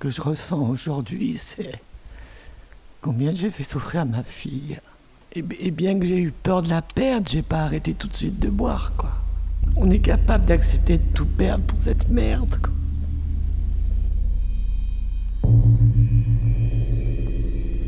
que 0.00 0.10
je 0.10 0.22
ressens 0.22 0.58
aujourd'hui, 0.58 1.34
c'est 1.36 1.78
combien 3.02 3.34
j'ai 3.34 3.50
fait 3.50 3.64
souffrir 3.64 4.06
ma 4.06 4.24
fille. 4.24 4.78
Et, 5.32 5.42
bien 5.42 5.96
que 5.98 6.06
j'ai 6.06 6.18
eu 6.18 6.32
peur 6.32 6.62
de 6.62 6.70
la 6.70 6.82
perdre, 6.82 7.28
j'ai 7.28 7.42
pas 7.42 7.60
arrêté 7.60 7.94
tout 7.94 8.08
de 8.08 8.16
suite 8.16 8.40
de 8.40 8.48
boire, 8.48 8.92
quoi. 8.96 9.10
On 9.76 9.88
est 9.90 10.00
capable 10.00 10.46
d'accepter 10.46 10.98
de 10.98 11.12
tout 11.14 11.26
perdre 11.26 11.62
pour 11.64 11.80
cette 11.80 12.08
merde. 12.08 12.56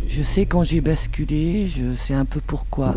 Je 0.06 0.22
sais 0.22 0.44
quand 0.44 0.62
j'ai 0.62 0.82
basculé, 0.82 1.66
je 1.66 1.94
sais 1.94 2.14
un 2.14 2.26
peu 2.26 2.40
pourquoi. 2.46 2.94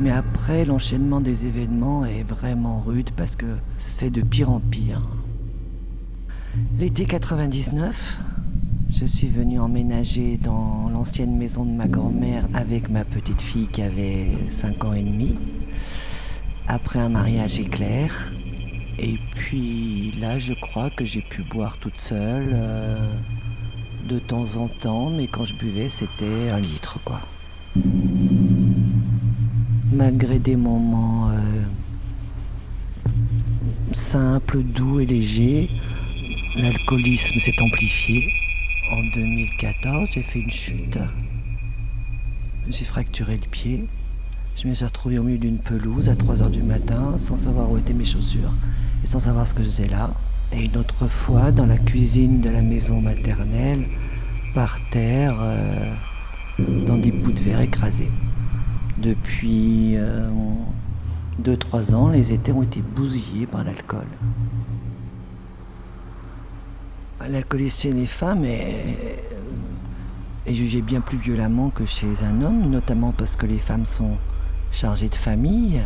Mais 0.00 0.10
après, 0.10 0.64
l'enchaînement 0.64 1.20
des 1.20 1.46
événements 1.46 2.04
est 2.04 2.24
vraiment 2.24 2.80
rude 2.80 3.10
parce 3.16 3.36
que 3.36 3.46
c'est 3.78 4.10
de 4.10 4.22
pire 4.22 4.50
en 4.50 4.58
pire. 4.58 5.00
L'été 6.78 7.04
99, 7.06 8.20
je 8.90 9.04
suis 9.04 9.28
venu 9.28 9.60
emménager 9.60 10.36
dans 10.36 10.88
l'ancienne 10.92 11.36
maison 11.36 11.64
de 11.64 11.72
ma 11.72 11.86
grand-mère 11.88 12.44
avec 12.54 12.88
ma 12.90 13.04
petite 13.04 13.40
fille 13.40 13.66
qui 13.66 13.82
avait 13.82 14.26
5 14.50 14.84
ans 14.84 14.92
et 14.92 15.02
demi. 15.02 15.34
Après 16.66 16.98
un 16.98 17.08
mariage 17.08 17.58
éclair. 17.60 18.32
Et 18.98 19.16
puis 19.36 20.12
là, 20.20 20.38
je 20.38 20.54
crois 20.54 20.90
que 20.90 21.04
j'ai 21.04 21.22
pu 21.22 21.42
boire 21.42 21.76
toute 21.78 22.00
seule. 22.00 22.50
euh, 22.52 22.96
de 24.08 24.18
temps 24.18 24.56
en 24.56 24.68
temps, 24.68 25.10
mais 25.10 25.26
quand 25.26 25.44
je 25.44 25.54
buvais, 25.54 25.88
c'était 25.90 26.48
un 26.50 26.60
litre, 26.60 26.98
quoi. 27.04 27.20
Malgré 29.92 30.38
des 30.38 30.56
moments 30.56 31.28
euh, 31.28 31.34
simples, 33.92 34.62
doux 34.62 35.00
et 35.00 35.06
légers, 35.06 35.68
l'alcoolisme 36.62 37.38
s'est 37.38 37.60
amplifié. 37.62 38.32
En 38.90 39.02
2014, 39.14 40.08
j'ai 40.12 40.22
fait 40.22 40.40
une 40.40 40.50
chute. 40.50 40.98
Je 42.62 42.66
me 42.66 42.72
suis 42.72 42.84
fracturé 42.84 43.34
le 43.34 43.48
pied. 43.50 43.86
Je 44.60 44.66
me 44.66 44.74
suis 44.74 44.84
retrouvé 44.84 45.18
au 45.18 45.22
milieu 45.22 45.38
d'une 45.38 45.60
pelouse 45.60 46.08
à 46.08 46.16
3 46.16 46.42
heures 46.42 46.50
du 46.50 46.62
matin, 46.62 47.16
sans 47.16 47.36
savoir 47.36 47.70
où 47.70 47.78
étaient 47.78 47.92
mes 47.92 48.04
chaussures 48.04 48.52
et 49.04 49.06
sans 49.06 49.20
savoir 49.20 49.46
ce 49.46 49.54
que 49.54 49.62
je 49.62 49.68
faisais 49.68 49.86
là. 49.86 50.10
Et 50.52 50.64
une 50.64 50.76
autre 50.76 51.06
fois, 51.06 51.52
dans 51.52 51.66
la 51.66 51.76
cuisine 51.76 52.40
de 52.40 52.50
la 52.50 52.62
maison 52.62 53.00
maternelle, 53.00 53.84
par 54.54 54.78
terre, 54.90 55.36
euh, 55.40 55.94
dans 56.86 56.96
des 56.96 57.12
bouts 57.12 57.32
de 57.32 57.40
verre 57.40 57.60
écrasés. 57.60 58.10
Depuis 58.96 59.96
2-3 61.44 61.94
ans, 61.94 62.08
les 62.08 62.32
étés 62.32 62.50
ont 62.50 62.64
été 62.64 62.80
bousillés 62.80 63.46
par 63.46 63.62
l'alcool. 63.62 64.06
L'alcoolisme 67.30 67.82
chez 67.82 67.92
les 67.92 68.06
femmes 68.06 68.44
est, 68.44 69.18
est 70.46 70.54
jugé 70.54 70.80
bien 70.80 71.00
plus 71.00 71.18
violemment 71.18 71.68
que 71.68 71.84
chez 71.84 72.08
un 72.22 72.42
homme, 72.42 72.70
notamment 72.70 73.12
parce 73.12 73.36
que 73.36 73.44
les 73.44 73.58
femmes 73.58 73.84
sont 73.86 74.16
chargées 74.72 75.08
de 75.08 75.14
famille 75.14 75.80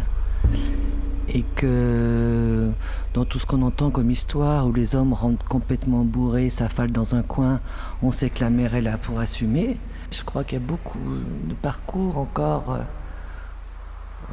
et 1.28 1.42
que 1.42 2.70
dans 3.14 3.24
tout 3.24 3.38
ce 3.38 3.46
qu'on 3.46 3.62
entend 3.62 3.90
comme 3.90 4.10
histoire 4.10 4.66
où 4.66 4.72
les 4.72 4.94
hommes 4.94 5.12
rentrent 5.12 5.46
complètement 5.46 6.04
bourrés, 6.04 6.48
s'affalent 6.50 6.92
dans 6.92 7.14
un 7.14 7.22
coin, 7.22 7.58
on 8.02 8.10
sait 8.10 8.30
que 8.30 8.40
la 8.40 8.50
mère 8.50 8.74
est 8.74 8.82
là 8.82 8.96
pour 8.98 9.18
assumer. 9.18 9.78
Je 10.10 10.22
crois 10.22 10.44
qu'il 10.44 10.58
y 10.58 10.62
a 10.62 10.64
beaucoup 10.64 10.98
de 10.98 11.54
parcours 11.54 12.18
encore 12.18 12.72
euh, 12.72 12.82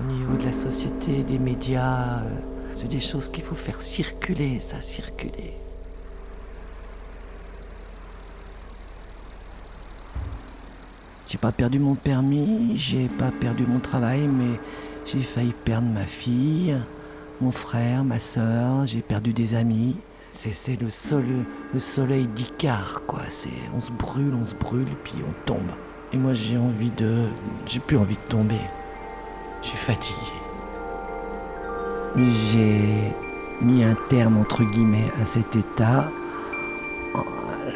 au 0.04 0.12
niveau 0.12 0.36
de 0.38 0.44
la 0.46 0.54
société, 0.54 1.24
des 1.24 1.40
médias. 1.40 2.20
euh, 2.20 2.40
C'est 2.74 2.90
des 2.90 3.00
choses 3.00 3.30
qu'il 3.30 3.44
faut 3.44 3.56
faire 3.56 3.82
circuler, 3.82 4.60
ça, 4.60 4.82
circuler. 4.82 5.56
J'ai 11.30 11.38
pas 11.38 11.52
perdu 11.52 11.78
mon 11.78 11.94
permis, 11.94 12.76
j'ai 12.76 13.08
pas 13.08 13.30
perdu 13.30 13.64
mon 13.68 13.78
travail, 13.78 14.22
mais 14.22 14.60
j'ai 15.06 15.20
failli 15.20 15.54
perdre 15.64 15.88
ma 15.88 16.08
fille, 16.08 16.76
mon 17.40 17.52
frère, 17.52 18.04
ma 18.04 18.18
soeur, 18.18 18.88
j'ai 18.88 19.02
perdu 19.02 19.32
des 19.32 19.54
amis. 19.54 19.96
C'est, 20.32 20.80
le, 20.82 20.88
le 21.72 21.80
soleil 21.80 22.26
d'Icare, 22.26 23.04
quoi. 23.06 23.20
C'est, 23.28 23.50
on 23.76 23.80
se 23.80 23.92
brûle, 23.92 24.34
on 24.42 24.44
se 24.44 24.56
brûle, 24.56 24.88
puis 25.04 25.14
on 25.20 25.46
tombe. 25.46 25.70
Et 26.14 26.18
moi, 26.18 26.34
j'ai 26.34 26.58
envie 26.58 26.90
de. 26.98 27.26
J'ai 27.68 27.80
plus 27.80 27.98
envie 27.98 28.16
de 28.16 28.32
tomber. 28.32 28.62
Je 29.62 29.68
suis 29.68 29.78
fatigué. 29.78 30.18
J'ai 32.18 33.14
mis 33.62 33.84
un 33.84 33.96
terme, 34.10 34.38
entre 34.38 34.64
guillemets, 34.64 35.12
à 35.22 35.28
cet 35.28 35.56
état 35.56 36.10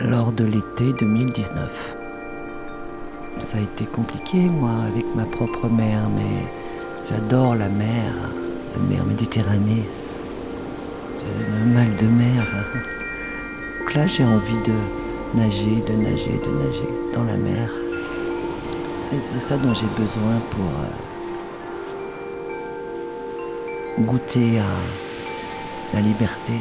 lors 0.01 0.31
de 0.31 0.44
l'été 0.44 0.91
2019. 0.94 2.02
Ça 3.39 3.57
a 3.57 3.61
été 3.61 3.85
compliqué, 3.85 4.38
moi, 4.38 4.71
avec 4.88 5.05
ma 5.16 5.25
propre 5.25 5.67
mer, 5.67 5.99
mais 6.16 6.47
j'adore 7.09 7.55
la 7.55 7.67
mer, 7.67 8.13
la 8.75 8.95
mer 8.95 9.05
Méditerranée. 9.05 9.83
J'ai 11.19 11.45
le 11.45 11.73
mal 11.73 11.88
de 11.97 12.07
mer. 12.07 12.45
Donc 13.79 13.94
là, 13.95 14.07
j'ai 14.07 14.23
envie 14.23 14.61
de 14.66 14.73
nager, 15.38 15.83
de 15.88 15.94
nager, 15.94 16.39
de 16.45 16.51
nager 16.66 16.89
dans 17.13 17.23
la 17.23 17.38
mer. 17.38 17.69
C'est 19.03 19.35
de 19.35 19.41
ça 19.41 19.57
dont 19.57 19.73
j'ai 19.73 19.88
besoin 19.97 20.39
pour 20.51 20.65
euh, 24.00 24.03
goûter 24.03 24.59
à 24.59 25.95
la 25.95 26.01
liberté. 26.01 26.53